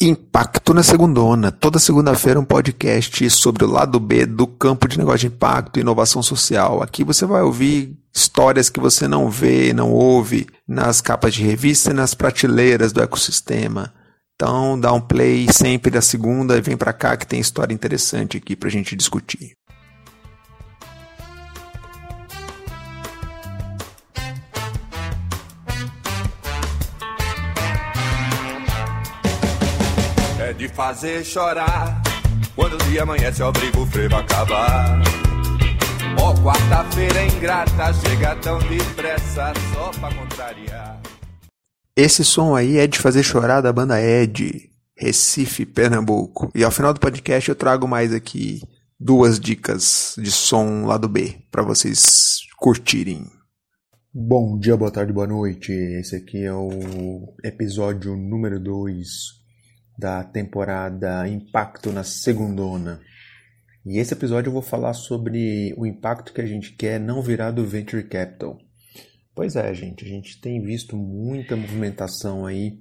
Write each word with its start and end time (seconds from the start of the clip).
Impacto 0.00 0.72
na 0.72 0.84
Segundona. 0.84 1.50
Toda 1.50 1.80
segunda-feira 1.80 2.38
um 2.38 2.44
podcast 2.44 3.28
sobre 3.30 3.64
o 3.64 3.68
lado 3.68 3.98
B 3.98 4.24
do 4.26 4.46
campo 4.46 4.86
de 4.86 4.96
negócio 4.96 5.28
de 5.28 5.34
impacto 5.34 5.76
e 5.76 5.80
inovação 5.80 6.22
social. 6.22 6.80
Aqui 6.80 7.02
você 7.02 7.26
vai 7.26 7.42
ouvir 7.42 7.98
histórias 8.14 8.70
que 8.70 8.78
você 8.78 9.08
não 9.08 9.28
vê, 9.28 9.72
não 9.72 9.90
ouve 9.90 10.46
nas 10.68 11.00
capas 11.00 11.34
de 11.34 11.42
revista 11.42 11.90
e 11.90 11.94
nas 11.94 12.14
prateleiras 12.14 12.92
do 12.92 13.02
ecossistema. 13.02 13.92
Então 14.36 14.78
dá 14.78 14.92
um 14.92 15.00
play 15.00 15.48
sempre 15.52 15.90
da 15.90 16.00
segunda 16.00 16.56
e 16.56 16.60
vem 16.60 16.76
para 16.76 16.92
cá 16.92 17.16
que 17.16 17.26
tem 17.26 17.40
história 17.40 17.74
interessante 17.74 18.36
aqui 18.36 18.54
para 18.54 18.68
a 18.68 18.72
gente 18.72 18.94
discutir. 18.94 19.57
De 30.58 30.68
fazer 30.68 31.24
chorar. 31.24 32.02
Quando 32.56 32.74
o 32.74 32.90
dia 32.90 33.04
amanhece, 33.04 33.40
obriga 33.42 33.78
o 33.78 33.86
frevo 33.86 34.16
a 34.16 34.18
acabar. 34.18 35.00
Ó, 36.20 36.32
oh, 36.32 36.34
quarta-feira 36.42 37.24
ingrata, 37.24 37.94
chega 37.94 38.34
tão 38.36 38.58
depressa 38.58 39.52
só 39.72 39.90
pra 39.92 40.12
contrariar. 40.12 41.00
Esse 41.96 42.24
som 42.24 42.56
aí 42.56 42.76
é 42.76 42.88
de 42.88 42.98
fazer 42.98 43.22
chorar 43.22 43.60
da 43.60 43.72
banda 43.72 44.02
Ed, 44.02 44.68
Recife, 44.96 45.64
Pernambuco. 45.64 46.50
E 46.52 46.64
ao 46.64 46.72
final 46.72 46.92
do 46.92 46.98
podcast 46.98 47.48
eu 47.48 47.54
trago 47.54 47.86
mais 47.86 48.12
aqui 48.12 48.60
duas 48.98 49.38
dicas 49.38 50.16
de 50.18 50.32
som 50.32 50.84
lá 50.86 50.98
do 50.98 51.08
B 51.08 51.36
para 51.52 51.62
vocês 51.62 52.40
curtirem. 52.56 53.24
Bom 54.12 54.58
dia, 54.58 54.76
boa 54.76 54.90
tarde, 54.90 55.12
boa 55.12 55.26
noite. 55.26 55.70
Esse 55.70 56.16
aqui 56.16 56.42
é 56.42 56.52
o 56.52 57.32
episódio 57.44 58.16
número 58.16 58.58
2 58.58 59.37
da 59.98 60.22
temporada 60.22 61.26
Impacto 61.26 61.90
na 61.90 62.04
Segundona. 62.04 63.00
E 63.84 63.98
esse 63.98 64.14
episódio 64.14 64.48
eu 64.48 64.52
vou 64.52 64.62
falar 64.62 64.92
sobre 64.92 65.74
o 65.76 65.84
impacto 65.84 66.32
que 66.32 66.40
a 66.40 66.46
gente 66.46 66.72
quer 66.72 67.00
não 67.00 67.20
virar 67.20 67.50
do 67.50 67.66
Venture 67.66 68.04
Capital. 68.04 68.58
Pois 69.34 69.56
é, 69.56 69.72
gente, 69.74 70.04
a 70.04 70.08
gente 70.08 70.40
tem 70.40 70.62
visto 70.62 70.96
muita 70.96 71.56
movimentação 71.56 72.46
aí 72.46 72.78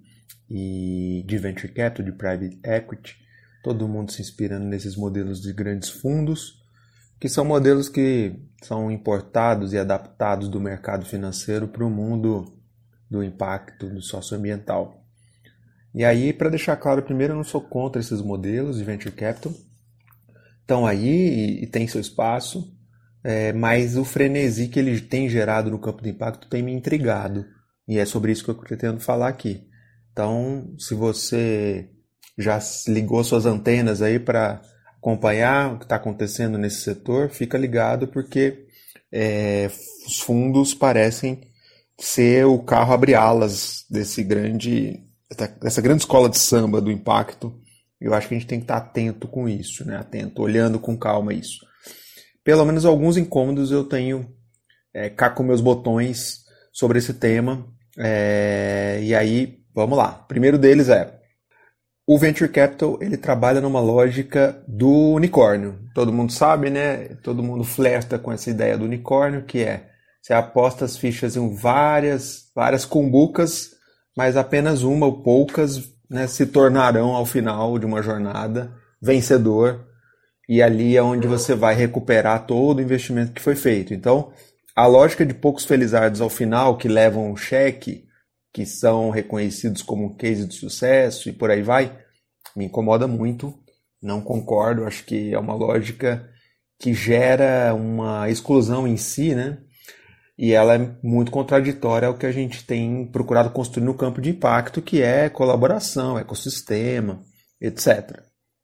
e 0.50 1.24
de 1.26 1.38
Venture 1.38 1.74
Capital, 1.74 2.06
de 2.06 2.12
Private 2.12 2.60
Equity, 2.64 3.18
todo 3.64 3.88
mundo 3.88 4.12
se 4.12 4.22
inspirando 4.22 4.66
nesses 4.66 4.96
modelos 4.96 5.42
de 5.42 5.52
grandes 5.54 5.90
fundos, 5.90 6.64
que 7.20 7.28
são 7.28 7.44
modelos 7.44 7.90
que 7.90 8.36
são 8.62 8.92
importados 8.92 9.74
e 9.74 9.78
adaptados 9.78 10.48
do 10.50 10.60
mercado 10.62 11.06
financeiro 11.06 11.68
para 11.68 11.86
o 11.86 11.90
mundo 11.90 12.46
do 13.10 13.24
impacto 13.24 13.90
do 13.90 14.02
socioambiental. 14.02 15.04
E 15.98 16.06
aí, 16.06 16.32
para 16.32 16.48
deixar 16.48 16.78
claro, 16.78 17.02
primeiro, 17.02 17.34
eu 17.34 17.38
não 17.38 17.44
sou 17.44 17.60
contra 17.60 18.00
esses 18.00 18.22
modelos 18.22 18.78
de 18.78 18.84
venture 18.84 19.12
capital. 19.16 19.52
Estão 20.62 20.86
aí 20.86 21.08
e, 21.08 21.64
e 21.64 21.68
tem 21.68 21.88
seu 21.88 22.00
espaço, 22.00 22.72
é, 23.24 23.52
mas 23.52 23.98
o 23.98 24.06
frenesi 24.06 24.68
que 24.68 24.78
ele 24.78 25.02
tem 25.02 25.28
gerado 25.28 25.72
no 25.72 25.80
campo 25.80 26.04
de 26.04 26.10
impacto 26.10 26.48
tem 26.48 26.62
me 26.62 26.72
intrigado. 26.72 27.44
E 27.88 27.98
é 27.98 28.06
sobre 28.06 28.32
isso 28.32 28.44
que 28.44 28.52
eu 28.52 28.54
pretendo 28.54 29.00
falar 29.00 29.28
aqui. 29.28 29.68
Então, 30.12 30.72
se 30.78 30.94
você 30.94 31.90
já 32.38 32.60
ligou 32.88 33.24
suas 33.24 33.48
antenas 33.48 34.00
aí 34.00 34.20
para 34.20 34.62
acompanhar 35.00 35.74
o 35.74 35.80
que 35.80 35.86
está 35.86 35.96
acontecendo 35.96 36.60
nesse 36.60 36.82
setor, 36.82 37.32
fica 37.32 37.58
ligado 37.58 38.08
porque 38.08 38.68
é, 39.12 39.66
os 40.06 40.20
fundos 40.20 40.76
parecem 40.76 41.42
ser 42.00 42.46
o 42.46 42.60
carro 42.60 42.94
abre 42.94 43.16
alas 43.16 43.84
desse 43.90 44.24
grande 44.24 45.07
essa 45.64 45.82
grande 45.82 46.02
escola 46.02 46.30
de 46.30 46.38
samba 46.38 46.80
do 46.80 46.92
impacto, 46.92 47.54
eu 48.00 48.14
acho 48.14 48.28
que 48.28 48.36
a 48.36 48.38
gente 48.38 48.48
tem 48.48 48.60
que 48.60 48.64
estar 48.64 48.78
atento 48.78 49.28
com 49.28 49.50
isso, 49.50 49.86
né? 49.86 49.98
Atento, 49.98 50.42
olhando 50.42 50.80
com 50.80 50.98
calma 50.98 51.34
isso. 51.34 51.66
Pelo 52.44 52.66
menos 52.66 52.86
alguns 52.86 53.18
incômodos 53.18 53.72
eu 53.72 53.84
tenho 53.84 54.32
é, 54.94 55.10
cá 55.10 55.30
com 55.30 55.44
meus 55.44 55.62
botões 55.62 56.44
sobre 56.72 57.00
esse 57.00 57.14
tema. 57.14 57.68
É, 57.98 59.00
e 59.02 59.14
aí, 59.16 59.60
vamos 59.74 59.98
lá. 59.98 60.12
Primeiro 60.28 60.58
deles 60.58 60.90
é 60.90 61.18
o 62.10 62.18
venture 62.18 62.50
capital 62.50 62.98
ele 63.02 63.18
trabalha 63.18 63.60
numa 63.60 63.82
lógica 63.82 64.64
do 64.66 65.12
unicórnio. 65.12 65.78
Todo 65.94 66.14
mundo 66.14 66.32
sabe, 66.32 66.70
né? 66.70 67.10
Todo 67.22 67.44
mundo 67.44 67.66
flerta 67.66 68.18
com 68.18 68.32
essa 68.32 68.50
ideia 68.50 68.78
do 68.78 68.86
unicórnio, 68.86 69.44
que 69.44 69.60
é 69.60 69.90
você 70.22 70.34
aposta 70.34 70.86
as 70.86 70.98
fichas 70.98 71.36
em 71.36 71.54
várias, 71.54 72.50
várias 72.56 72.86
cumbucas 72.86 73.77
mas 74.18 74.36
apenas 74.36 74.82
uma 74.82 75.06
ou 75.06 75.22
poucas 75.22 75.94
né, 76.10 76.26
se 76.26 76.48
tornarão 76.48 77.16
ao 77.16 77.24
final 77.24 77.78
de 77.78 77.86
uma 77.86 78.02
jornada 78.02 78.74
vencedor 79.00 79.86
e 80.50 80.60
ali 80.60 80.98
é 80.98 81.04
onde 81.04 81.28
você 81.28 81.54
vai 81.54 81.76
recuperar 81.76 82.48
todo 82.48 82.80
o 82.80 82.82
investimento 82.82 83.32
que 83.32 83.42
foi 83.42 83.56
feito. 83.56 83.94
Então, 83.94 84.32
a 84.76 84.88
lógica 84.88 85.24
de 85.24 85.36
poucos 85.36 85.66
felizardos 85.66 86.20
ao 86.20 86.32
final 86.32 86.78
que 86.78 86.88
levam 86.88 87.32
um 87.32 87.38
cheque, 87.38 88.06
que 88.52 88.66
são 88.66 89.12
reconhecidos 89.12 89.84
como 89.84 90.16
case 90.16 90.48
de 90.48 90.56
sucesso 90.56 91.30
e 91.30 91.34
por 91.34 91.52
aí 91.52 91.62
vai, 91.62 91.96
me 92.56 92.66
incomoda 92.66 93.08
muito. 93.08 93.54
Não 94.02 94.20
concordo, 94.20 94.86
acho 94.86 95.06
que 95.06 95.32
é 95.32 95.38
uma 95.38 95.54
lógica 95.54 96.28
que 96.80 96.92
gera 96.92 97.72
uma 97.76 98.28
exclusão 98.30 98.88
em 98.88 98.98
si, 98.98 99.36
né? 99.36 99.60
E 100.38 100.54
ela 100.54 100.76
é 100.76 100.92
muito 101.02 101.32
contraditória 101.32 102.08
ao 102.08 102.18
que 102.18 102.26
a 102.26 102.32
gente 102.32 102.64
tem 102.64 103.06
procurado 103.08 103.50
construir 103.50 103.84
no 103.84 103.94
campo 103.94 104.22
de 104.22 104.30
impacto, 104.30 104.82
que 104.82 105.02
é 105.02 105.30
colaboração, 105.30 106.18
ecossistema, 106.18 107.22
etc. 107.60 108.22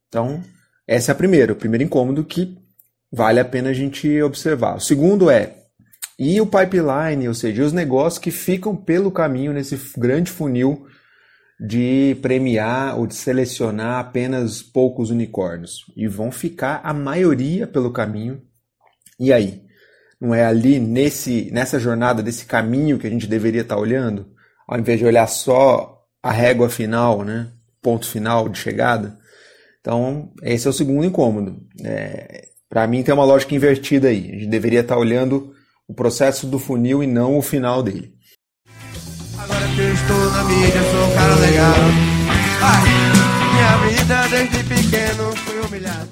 Então, 0.08 0.42
essa 0.86 1.10
é 1.10 1.12
a 1.12 1.16
primeira, 1.16 1.52
o 1.52 1.56
primeiro 1.56 1.82
incômodo 1.82 2.24
que 2.24 2.56
vale 3.12 3.40
a 3.40 3.44
pena 3.44 3.70
a 3.70 3.74
gente 3.74 4.22
observar. 4.22 4.76
O 4.76 4.80
segundo 4.80 5.28
é, 5.28 5.56
e 6.18 6.40
o 6.40 6.46
pipeline, 6.46 7.26
ou 7.26 7.34
seja, 7.34 7.64
os 7.64 7.72
negócios 7.72 8.18
que 8.18 8.30
ficam 8.30 8.76
pelo 8.76 9.10
caminho 9.10 9.52
nesse 9.52 9.76
grande 9.98 10.30
funil 10.30 10.86
de 11.58 12.16
premiar 12.22 12.98
ou 12.98 13.06
de 13.06 13.14
selecionar 13.14 13.98
apenas 13.98 14.62
poucos 14.62 15.10
unicórnios. 15.10 15.84
E 15.96 16.06
vão 16.06 16.30
ficar 16.30 16.80
a 16.84 16.92
maioria 16.92 17.66
pelo 17.66 17.92
caminho. 17.92 18.42
E 19.18 19.32
aí? 19.32 19.63
Não 20.24 20.34
é 20.34 20.42
ali 20.42 20.80
nesse 20.80 21.50
nessa 21.52 21.78
jornada, 21.78 22.22
desse 22.22 22.46
caminho 22.46 22.98
que 22.98 23.06
a 23.06 23.10
gente 23.10 23.26
deveria 23.26 23.60
estar 23.60 23.76
olhando, 23.76 24.26
ao 24.66 24.78
invés 24.78 24.98
de 24.98 25.04
olhar 25.04 25.26
só 25.26 26.02
a 26.22 26.32
régua 26.32 26.70
final, 26.70 27.22
né? 27.22 27.48
Ponto 27.82 28.08
final 28.08 28.48
de 28.48 28.58
chegada. 28.58 29.18
Então, 29.82 30.32
esse 30.42 30.66
é 30.66 30.70
o 30.70 30.72
segundo 30.72 31.04
incômodo. 31.04 31.60
É, 31.84 32.48
Para 32.70 32.86
mim, 32.86 33.02
tem 33.02 33.12
uma 33.12 33.26
lógica 33.26 33.54
invertida 33.54 34.08
aí. 34.08 34.30
A 34.30 34.34
gente 34.38 34.46
deveria 34.46 34.80
estar 34.80 34.96
olhando 34.96 35.52
o 35.86 35.92
processo 35.92 36.46
do 36.46 36.58
funil 36.58 37.02
e 37.02 37.06
não 37.06 37.36
o 37.36 37.42
final 37.42 37.82
dele. 37.82 38.14
Agora 39.38 39.68
que 39.68 39.80
eu 39.82 39.92
estou 39.92 40.30
na 40.30 40.44
mídia, 40.44 40.80
sou 40.90 41.04
um 41.06 41.14
cara 41.14 41.34
legal. 41.34 41.74
Ai, 42.62 42.84
minha 43.52 43.90
vida 43.90 44.28
desde 44.28 44.64
pequeno 44.64 45.36
fui 45.36 45.60
humilhado. 45.60 46.08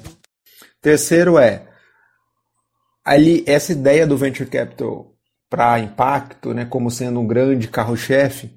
Terceiro 0.79 1.39
é, 1.39 1.63
ali 3.03 3.43
essa 3.45 3.71
ideia 3.71 4.07
do 4.07 4.17
venture 4.17 4.49
capital 4.49 5.13
para 5.49 5.79
impacto, 5.79 6.53
né, 6.53 6.65
como 6.65 6.89
sendo 6.89 7.19
um 7.19 7.27
grande 7.27 7.67
carro-chefe, 7.67 8.51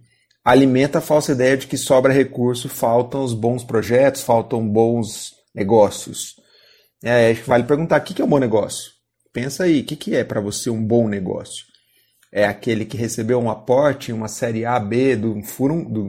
alimenta 0.45 0.99
a 0.99 1.03
falsa 1.03 1.33
ideia 1.33 1.57
de 1.57 1.67
que 1.67 1.77
sobra 1.77 2.13
recurso, 2.13 2.69
faltam 2.69 3.23
os 3.23 3.35
bons 3.35 3.65
projetos, 3.65 4.23
faltam 4.23 4.67
bons 4.67 5.35
negócios. 5.55 6.37
É, 7.05 7.31
acho 7.31 7.43
que 7.43 7.49
vale 7.49 7.65
perguntar 7.65 8.01
o 8.01 8.05
que 8.05 8.23
é 8.23 8.25
um 8.25 8.29
bom 8.29 8.39
negócio. 8.39 8.93
Pensa 9.33 9.65
aí, 9.65 9.81
o 9.81 9.85
que 9.85 10.15
é 10.15 10.25
para 10.25 10.41
você 10.41 10.71
um 10.71 10.83
bom 10.83 11.09
negócio? 11.09 11.67
É 12.33 12.47
aquele 12.47 12.85
que 12.85 12.97
recebeu 12.97 13.39
um 13.39 13.51
aporte, 13.51 14.13
uma 14.13 14.29
série 14.29 14.65
A, 14.65 14.79
B 14.79 15.17
do, 15.17 15.35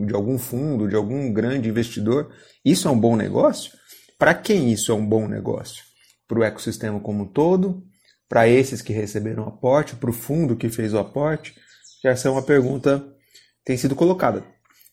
de 0.05 0.15
algum 0.15 0.37
fundo, 0.37 0.87
de 0.87 0.95
algum 0.95 1.31
grande 1.33 1.69
investidor? 1.69 2.31
Isso 2.63 2.87
é 2.87 2.91
um 2.91 2.99
bom 2.99 3.15
negócio? 3.15 3.71
Para 4.17 4.33
quem 4.33 4.71
isso 4.71 4.91
é 4.91 4.95
um 4.95 5.05
bom 5.05 5.27
negócio? 5.27 5.83
Para 6.27 6.39
o 6.39 6.43
ecossistema 6.43 6.99
como 6.99 7.23
um 7.23 7.27
todo? 7.27 7.83
Para 8.29 8.47
esses 8.47 8.81
que 8.81 8.93
receberam 8.93 9.43
o 9.43 9.47
aporte, 9.47 9.95
para 9.95 10.09
o 10.09 10.13
fundo 10.13 10.55
que 10.55 10.69
fez 10.69 10.93
o 10.93 10.99
aporte? 10.99 11.55
Já 12.03 12.11
essa 12.11 12.27
é 12.27 12.31
uma 12.31 12.41
pergunta 12.41 12.99
que 12.99 13.65
tem 13.65 13.77
sido 13.77 13.95
colocada. 13.95 14.43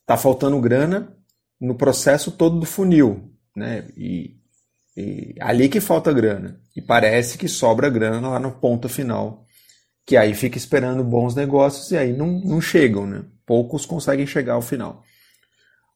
Está 0.01 0.17
faltando 0.17 0.61
grana 0.61 1.17
no 1.61 1.75
processo 1.75 2.31
todo 2.31 2.61
do 2.61 2.67
funil, 2.67 3.33
né? 3.57 3.87
E, 3.97 4.37
e 4.97 5.35
ali 5.41 5.69
que 5.69 5.81
falta 5.81 6.13
grana. 6.13 6.61
E 6.77 6.83
parece 6.83 7.39
que 7.39 7.49
sobra 7.49 7.91
grana 7.91 8.29
lá 8.29 8.39
no 8.39 8.53
ponto 8.53 8.89
final, 8.89 9.45
que 10.07 10.17
aí 10.17 10.35
fica 10.35 10.59
esperando 10.59 11.03
bons 11.03 11.35
negócios 11.35 11.91
e 11.91 11.97
aí 11.97 12.13
não, 12.13 12.41
não 12.41 12.61
chegam, 12.61 13.07
né? 13.07 13.25
Poucos 13.47 13.85
conseguem 13.85 14.27
chegar 14.27 14.55
ao 14.55 14.63
final. 14.63 15.03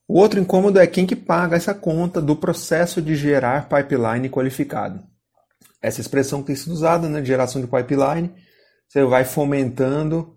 O 0.07 0.19
outro 0.19 0.41
incômodo 0.41 0.79
é 0.79 0.87
quem 0.87 1.07
que 1.07 1.17
paga 1.17 1.57
essa 1.57 1.75
conta 1.75 2.21
do 2.21 2.35
processo 2.35 3.03
de 3.03 3.15
gerar 3.15 3.69
pipeline 3.69 4.31
qualificado 4.31 5.05
essa 5.81 6.01
expressão 6.01 6.43
tem 6.43 6.57
sido 6.57 6.73
usada, 6.73 7.09
né, 7.09 7.21
de 7.21 7.29
geração 7.29 7.61
de 7.61 7.67
pipeline. 7.67 8.33
Você 8.89 9.05
vai 9.05 9.25
fomentando 9.25 10.35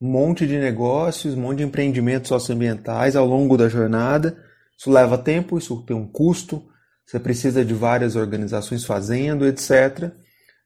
um 0.00 0.08
monte 0.08 0.46
de 0.46 0.58
negócios, 0.58 1.34
um 1.34 1.40
monte 1.40 1.58
de 1.58 1.64
empreendimentos 1.64 2.28
socioambientais 2.28 3.16
ao 3.16 3.26
longo 3.26 3.56
da 3.56 3.68
jornada. 3.68 4.36
Isso 4.78 4.90
leva 4.90 5.16
tempo, 5.16 5.58
isso 5.58 5.82
tem 5.82 5.96
um 5.96 6.06
custo, 6.06 6.64
você 7.06 7.18
precisa 7.18 7.64
de 7.64 7.74
várias 7.74 8.16
organizações 8.16 8.84
fazendo, 8.84 9.46
etc. 9.46 10.12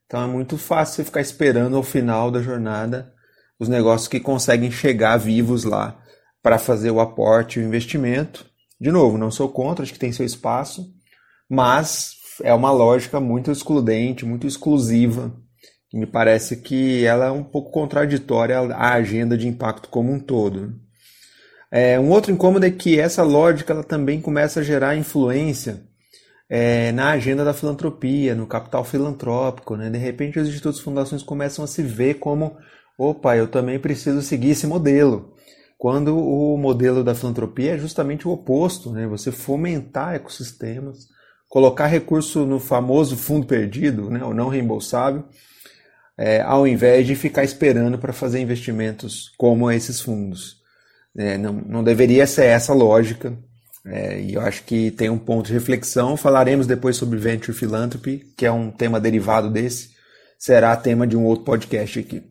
Então 0.06 0.22
é 0.22 0.26
muito 0.26 0.56
fácil 0.56 0.96
você 0.96 1.04
ficar 1.04 1.20
esperando 1.20 1.76
ao 1.76 1.82
final 1.82 2.30
da 2.30 2.42
jornada 2.42 3.12
os 3.58 3.68
negócios 3.68 4.08
que 4.08 4.20
conseguem 4.20 4.70
chegar 4.70 5.16
vivos 5.16 5.64
lá 5.64 6.00
para 6.42 6.58
fazer 6.58 6.90
o 6.90 7.00
aporte 7.00 7.58
o 7.58 7.62
investimento. 7.62 8.46
De 8.80 8.90
novo, 8.92 9.18
não 9.18 9.30
sou 9.30 9.48
contra, 9.48 9.82
acho 9.82 9.92
que 9.92 9.98
tem 9.98 10.12
seu 10.12 10.24
espaço, 10.24 10.94
mas 11.50 12.12
é 12.42 12.52
uma 12.54 12.70
lógica 12.70 13.20
muito 13.20 13.50
excludente, 13.50 14.24
muito 14.24 14.46
exclusiva, 14.46 15.32
me 15.92 16.06
parece 16.06 16.56
que 16.56 17.04
ela 17.04 17.26
é 17.26 17.30
um 17.30 17.42
pouco 17.42 17.70
contraditória 17.70 18.58
à 18.58 18.92
agenda 18.92 19.38
de 19.38 19.48
impacto 19.48 19.88
como 19.88 20.12
um 20.12 20.20
todo. 20.20 20.74
É, 21.70 21.98
um 21.98 22.10
outro 22.10 22.32
incômodo 22.32 22.66
é 22.66 22.70
que 22.70 22.98
essa 22.98 23.22
lógica 23.22 23.72
ela 23.72 23.84
também 23.84 24.20
começa 24.20 24.60
a 24.60 24.62
gerar 24.62 24.96
influência 24.96 25.82
é, 26.48 26.92
na 26.92 27.10
agenda 27.10 27.44
da 27.44 27.54
filantropia, 27.54 28.34
no 28.34 28.46
capital 28.46 28.84
filantrópico. 28.84 29.76
Né? 29.76 29.90
De 29.90 29.98
repente, 29.98 30.38
os 30.38 30.48
institutos 30.48 30.80
e 30.80 30.84
fundações 30.84 31.22
começam 31.22 31.64
a 31.64 31.68
se 31.68 31.82
ver 31.82 32.14
como: 32.14 32.56
opa, 32.98 33.36
eu 33.36 33.48
também 33.48 33.78
preciso 33.78 34.22
seguir 34.22 34.50
esse 34.50 34.66
modelo. 34.66 35.34
Quando 35.78 36.18
o 36.18 36.56
modelo 36.58 37.04
da 37.04 37.14
filantropia 37.14 37.74
é 37.74 37.78
justamente 37.78 38.26
o 38.26 38.32
oposto, 38.32 38.90
né? 38.90 39.06
você 39.06 39.30
fomentar 39.30 40.14
ecossistemas, 40.14 41.06
colocar 41.48 41.86
recurso 41.86 42.44
no 42.44 42.60
famoso 42.60 43.16
fundo 43.16 43.46
perdido, 43.46 44.10
né? 44.10 44.22
o 44.24 44.34
não 44.34 44.48
reembolsável, 44.48 45.24
é, 46.16 46.40
ao 46.40 46.66
invés 46.66 47.06
de 47.06 47.14
ficar 47.14 47.44
esperando 47.44 47.98
para 47.98 48.12
fazer 48.12 48.40
investimentos 48.40 49.32
como 49.38 49.70
esses 49.70 50.00
fundos. 50.00 50.58
É, 51.16 51.38
não, 51.38 51.52
não 51.52 51.82
deveria 51.82 52.26
ser 52.26 52.44
essa 52.44 52.72
lógica 52.72 53.36
é, 53.90 54.20
e 54.20 54.34
eu 54.34 54.40
acho 54.42 54.64
que 54.64 54.90
tem 54.90 55.08
um 55.08 55.18
ponto 55.18 55.46
de 55.46 55.52
reflexão. 55.52 56.16
Falaremos 56.16 56.66
depois 56.66 56.96
sobre 56.96 57.18
Venture 57.18 57.56
Philanthropy, 57.56 58.18
que 58.36 58.44
é 58.44 58.52
um 58.52 58.70
tema 58.70 59.00
derivado 59.00 59.50
desse. 59.50 59.90
Será 60.38 60.76
tema 60.76 61.06
de 61.06 61.16
um 61.16 61.24
outro 61.24 61.44
podcast 61.44 61.98
aqui. 61.98 62.22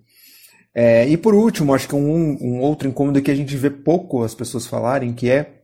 É, 0.74 1.08
e 1.08 1.18
por 1.18 1.34
último, 1.34 1.74
acho 1.74 1.88
que 1.88 1.96
um, 1.96 2.38
um 2.40 2.62
outro 2.62 2.88
incômodo 2.88 3.22
que 3.22 3.32
a 3.32 3.36
gente 3.36 3.56
vê 3.58 3.70
pouco 3.70 4.24
as 4.24 4.36
pessoas 4.36 4.68
falarem, 4.68 5.14
que 5.14 5.30
é 5.30 5.64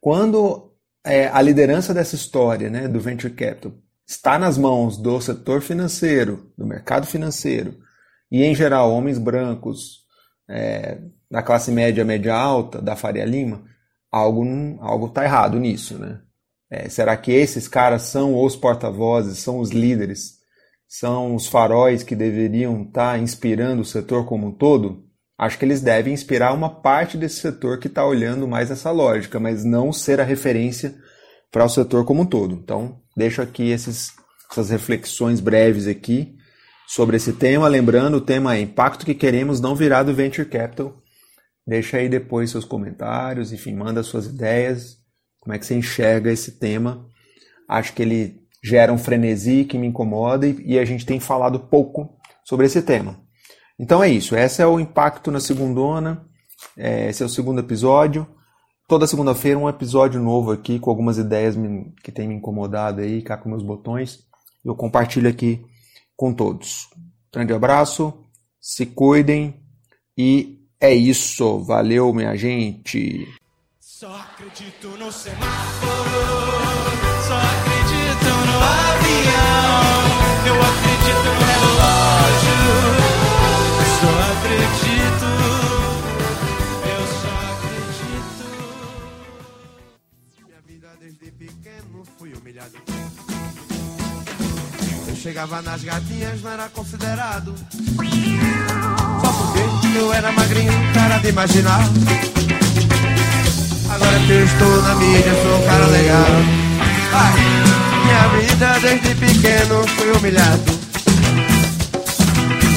quando 0.00 0.69
é, 1.04 1.28
a 1.28 1.40
liderança 1.40 1.94
dessa 1.94 2.14
história 2.14 2.68
né, 2.68 2.88
do 2.88 3.00
Venture 3.00 3.32
Capital 3.32 3.72
está 4.06 4.38
nas 4.38 4.58
mãos 4.58 4.96
do 4.96 5.20
setor 5.20 5.62
financeiro, 5.62 6.52
do 6.58 6.66
mercado 6.66 7.06
financeiro, 7.06 7.78
e 8.30 8.42
em 8.42 8.54
geral 8.54 8.92
homens 8.92 9.18
brancos, 9.18 10.00
é, 10.48 10.98
da 11.30 11.42
classe 11.42 11.70
média, 11.70 12.04
média 12.04 12.34
alta, 12.34 12.82
da 12.82 12.96
Faria 12.96 13.24
Lima, 13.24 13.64
algo 14.10 14.44
algo 14.80 15.06
está 15.06 15.24
errado 15.24 15.58
nisso, 15.58 15.98
né? 15.98 16.20
É, 16.68 16.88
será 16.88 17.16
que 17.16 17.32
esses 17.32 17.66
caras 17.66 18.02
são 18.02 18.40
os 18.42 18.54
porta-vozes, 18.54 19.38
são 19.38 19.58
os 19.58 19.70
líderes, 19.70 20.38
são 20.86 21.34
os 21.34 21.46
faróis 21.46 22.02
que 22.02 22.14
deveriam 22.14 22.82
estar 22.82 23.12
tá 23.12 23.18
inspirando 23.18 23.82
o 23.82 23.84
setor 23.84 24.24
como 24.26 24.48
um 24.48 24.52
todo? 24.52 25.04
Acho 25.40 25.58
que 25.58 25.64
eles 25.64 25.80
devem 25.80 26.12
inspirar 26.12 26.52
uma 26.52 26.68
parte 26.68 27.16
desse 27.16 27.40
setor 27.40 27.78
que 27.78 27.86
está 27.86 28.04
olhando 28.04 28.46
mais 28.46 28.70
essa 28.70 28.90
lógica, 28.90 29.40
mas 29.40 29.64
não 29.64 29.92
ser 29.92 30.20
a 30.20 30.24
referência 30.24 30.94
para 31.50 31.64
o 31.64 31.68
setor 31.68 32.04
como 32.04 32.22
um 32.22 32.26
todo. 32.26 32.54
Então, 32.54 33.00
deixo 33.16 33.40
aqui 33.40 33.70
esses, 33.70 34.10
essas 34.50 34.68
reflexões 34.68 35.40
breves 35.40 35.86
aqui 35.86 36.34
sobre 36.86 37.16
esse 37.16 37.32
tema. 37.32 37.68
Lembrando, 37.68 38.18
o 38.18 38.20
tema 38.20 38.54
é 38.54 38.60
impacto 38.60 39.06
que 39.06 39.14
queremos 39.14 39.60
não 39.60 39.74
virar 39.74 40.02
do 40.02 40.12
Venture 40.14 40.46
Capital 40.46 41.00
Deixa 41.70 41.98
aí 41.98 42.08
depois 42.08 42.50
seus 42.50 42.64
comentários, 42.64 43.52
enfim, 43.52 43.74
manda 43.74 44.02
suas 44.02 44.26
ideias, 44.26 44.96
como 45.38 45.54
é 45.54 45.58
que 45.58 45.64
você 45.64 45.76
enxerga 45.76 46.32
esse 46.32 46.58
tema. 46.58 47.06
Acho 47.68 47.92
que 47.92 48.02
ele 48.02 48.40
gera 48.60 48.92
um 48.92 48.98
frenesi 48.98 49.64
que 49.64 49.78
me 49.78 49.86
incomoda 49.86 50.48
e, 50.48 50.60
e 50.66 50.78
a 50.80 50.84
gente 50.84 51.06
tem 51.06 51.20
falado 51.20 51.60
pouco 51.60 52.18
sobre 52.44 52.66
esse 52.66 52.82
tema. 52.82 53.20
Então 53.80 54.04
é 54.04 54.10
isso, 54.10 54.36
esse 54.36 54.60
é 54.60 54.66
o 54.66 54.78
impacto 54.78 55.30
na 55.30 55.40
segundona, 55.40 56.22
é, 56.76 57.08
esse 57.08 57.22
é 57.22 57.26
o 57.26 57.30
segundo 57.30 57.60
episódio. 57.60 58.26
Toda 58.86 59.06
segunda-feira 59.06 59.58
um 59.58 59.70
episódio 59.70 60.20
novo 60.20 60.52
aqui 60.52 60.78
com 60.78 60.90
algumas 60.90 61.16
ideias 61.16 61.56
que 62.04 62.12
tem 62.12 62.28
me 62.28 62.34
incomodado 62.34 63.00
aí, 63.00 63.22
cá 63.22 63.38
com 63.38 63.48
meus 63.48 63.62
botões. 63.62 64.18
Eu 64.62 64.74
compartilho 64.74 65.30
aqui 65.30 65.64
com 66.14 66.30
todos. 66.34 66.90
Grande 67.32 67.54
abraço, 67.54 68.12
se 68.60 68.84
cuidem 68.84 69.58
e 70.14 70.58
é 70.78 70.92
isso, 70.92 71.60
valeu 71.60 72.12
minha 72.12 72.36
gente. 72.36 73.26
Só 73.78 74.14
acredito 74.14 74.88
no 74.98 75.10
semáforo, 75.10 76.89
chegava 95.20 95.60
nas 95.60 95.84
gatinhas, 95.84 96.40
não 96.40 96.50
era 96.50 96.66
considerado. 96.70 97.54
Só 99.20 99.32
porque 99.32 99.98
eu 99.98 100.10
era 100.14 100.32
magrinho, 100.32 100.72
cara 100.94 101.18
de 101.18 101.28
imaginar. 101.28 101.80
Agora 103.90 104.18
que 104.20 104.32
eu 104.32 104.44
estou 104.44 104.82
na 104.82 104.94
mídia, 104.94 105.34
sou 105.42 105.58
um 105.58 105.66
cara 105.66 105.86
legal. 105.88 106.26
Ai, 107.12 107.32
minha 108.02 108.28
vida 108.40 108.80
desde 108.80 109.14
pequeno 109.14 109.86
foi 109.88 110.10
humilhado. 110.12 110.80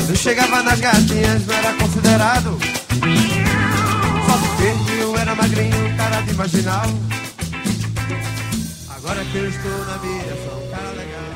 Eu 0.09 0.15
chegava 0.17 0.61
nas 0.63 0.79
gatinhas, 0.81 1.45
não 1.45 1.55
era 1.55 1.73
considerado. 1.73 2.59
Só 4.25 4.37
porque 4.37 5.01
eu 5.01 5.17
era 5.17 5.33
magrinho, 5.33 5.95
cara 5.95 6.19
de 6.21 6.31
imaginar. 6.31 6.89
Agora 8.89 9.23
que 9.23 9.37
eu 9.37 9.47
estou 9.47 9.85
na 9.85 9.97
mídia, 9.99 10.37
sou 10.43 10.61
um 10.61 10.71
cara 10.71 10.89
legal. 10.91 11.32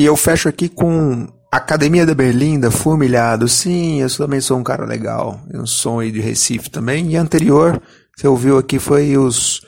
E 0.00 0.04
eu 0.06 0.16
fecho 0.16 0.48
aqui 0.48 0.66
com 0.66 1.28
Academia 1.52 2.06
da 2.06 2.14
Berlinda, 2.14 2.70
fui 2.70 2.94
humilhado. 2.94 3.46
Sim, 3.46 4.00
eu 4.00 4.08
também 4.08 4.40
sou 4.40 4.56
um 4.56 4.62
cara 4.62 4.86
legal. 4.86 5.38
Eu 5.52 5.66
sou 5.66 6.00
aí 6.00 6.10
de 6.10 6.22
Recife 6.22 6.70
também. 6.70 7.10
E 7.10 7.16
anterior, 7.18 7.78
você 8.16 8.26
ouviu 8.26 8.56
aqui, 8.56 8.78
foi 8.78 9.18
os 9.18 9.60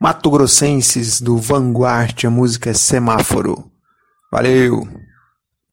Mato 0.00 0.30
Grossenses 0.30 1.20
do 1.20 1.36
Vanguard. 1.36 2.24
A 2.24 2.30
música 2.30 2.70
é 2.70 2.72
Semáforo. 2.72 3.70
Valeu! 4.32 4.88